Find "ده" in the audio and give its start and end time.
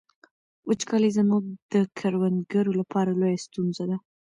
3.89-3.97